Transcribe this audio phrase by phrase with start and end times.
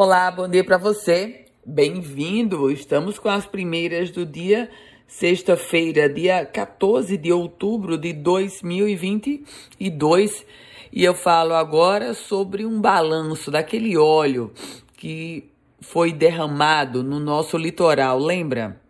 [0.00, 1.46] Olá, bom dia para você.
[1.66, 2.70] Bem-vindo.
[2.70, 4.70] Estamos com as primeiras do dia,
[5.08, 10.46] sexta-feira, dia 14 de outubro de 2022.
[10.92, 14.52] E eu falo agora sobre um balanço daquele óleo
[14.96, 15.50] que
[15.80, 18.80] foi derramado no nosso litoral, lembra?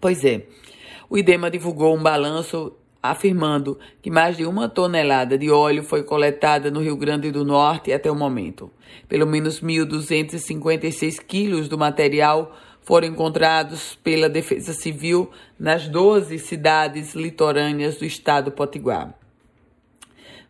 [0.00, 0.48] Pois é.
[1.08, 2.72] O IDEMA divulgou um balanço
[3.04, 7.92] afirmando que mais de uma tonelada de óleo foi coletada no Rio Grande do Norte
[7.92, 8.70] até o momento.
[9.06, 17.98] Pelo menos 1.256 quilos do material foram encontrados pela Defesa Civil nas 12 cidades litorâneas
[17.98, 19.12] do estado potiguar.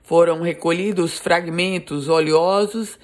[0.05, 3.01] Foram recolhidos fragmentos oleosos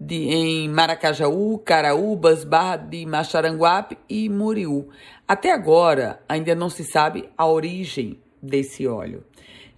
[0.00, 4.88] de, em Maracajaú, Caraúbas, Barra de Macharanguape e Muriú.
[5.28, 9.24] Até agora, ainda não se sabe a origem desse óleo.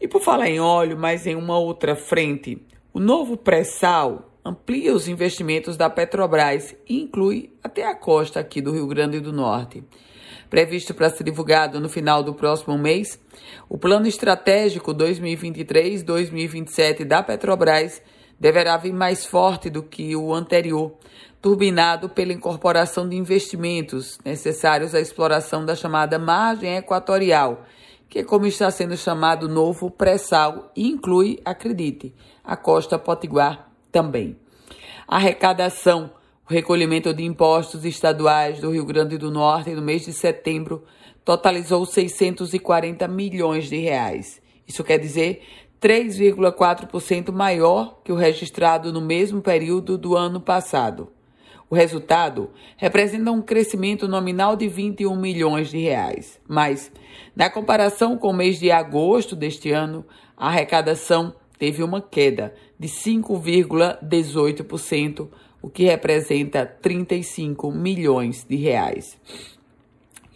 [0.00, 2.60] E por falar em óleo, mas em uma outra frente,
[2.92, 8.72] o novo pré-sal amplia os investimentos da Petrobras e inclui até a costa aqui do
[8.72, 9.82] Rio Grande do Norte.
[10.48, 13.20] Previsto para ser divulgado no final do próximo mês,
[13.68, 18.00] o Plano Estratégico 2023-2027 da Petrobras
[18.38, 20.94] deverá vir mais forte do que o anterior,
[21.42, 27.66] turbinado pela incorporação de investimentos necessários à exploração da chamada margem equatorial
[28.08, 34.36] que, como está sendo chamado novo pré-sal, inclui, acredite, a costa potiguar também.
[35.06, 36.10] A arrecadação,
[36.48, 40.84] o recolhimento de impostos estaduais do Rio Grande do Norte no mês de setembro
[41.24, 44.40] totalizou 640 milhões de reais.
[44.66, 45.42] Isso quer dizer
[45.80, 51.12] 3,4% maior que o registrado no mesmo período do ano passado.
[51.68, 56.92] O resultado representa um crescimento nominal de 21 milhões de reais, mas
[57.34, 62.86] na comparação com o mês de agosto deste ano, a arrecadação teve uma queda de
[62.86, 65.28] 5,18%,
[65.60, 69.18] o que representa 35 milhões de reais.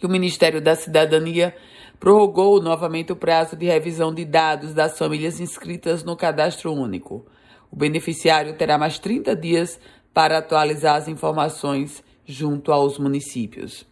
[0.01, 1.55] E o Ministério da Cidadania
[1.97, 7.25] prorrogou novamente o prazo de revisão de dados das famílias inscritas no cadastro único.
[7.71, 9.79] O beneficiário terá mais 30 dias
[10.13, 13.85] para atualizar as informações junto aos municípios.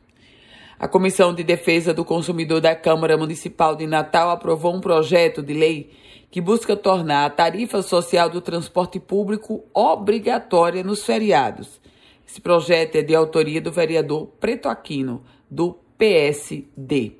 [0.79, 5.53] A Comissão de Defesa do Consumidor da Câmara Municipal de Natal aprovou um projeto de
[5.53, 5.91] lei
[6.31, 11.81] que busca tornar a tarifa social do transporte público obrigatória nos feriados.
[12.27, 17.13] Esse projeto é de autoria do vereador Preto Aquino, do PSD.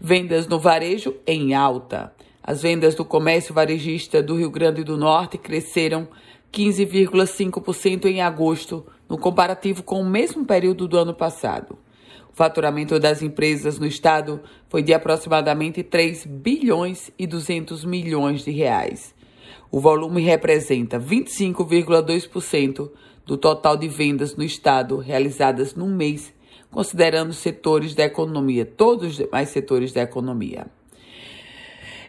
[0.00, 2.12] Vendas no varejo em alta.
[2.42, 6.08] As vendas do comércio varejista do Rio Grande do Norte cresceram
[6.52, 11.78] 15,5% em agosto, no comparativo com o mesmo período do ano passado.
[12.32, 18.50] O faturamento das empresas no estado foi de aproximadamente 3 bilhões e 200 milhões de
[18.50, 19.14] reais.
[19.70, 22.90] O volume representa 25,2%
[23.26, 26.32] do total de vendas no estado realizadas no mês,
[26.70, 30.66] considerando setores da economia, todos os demais setores da economia.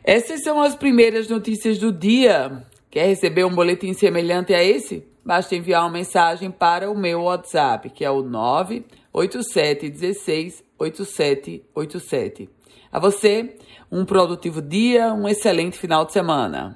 [0.03, 2.63] Essas são as primeiras notícias do dia.
[2.91, 5.05] Quer receber um boletim semelhante a esse?
[5.23, 12.49] Basta enviar uma mensagem para o meu WhatsApp, que é o 98716 8787.
[12.91, 13.55] A você,
[13.91, 16.75] um produtivo dia, um excelente final de semana.